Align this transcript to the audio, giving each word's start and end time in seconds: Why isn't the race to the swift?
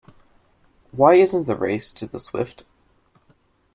Why 0.89 1.13
isn't 1.13 1.45
the 1.45 1.55
race 1.55 1.91
to 1.91 2.07
the 2.07 2.17
swift? 2.17 2.63